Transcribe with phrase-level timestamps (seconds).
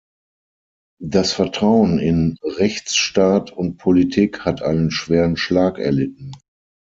[1.03, 6.31] Das Vertrauen in Rechtsstaat und Politik hat einen schweren Schlag erlitten.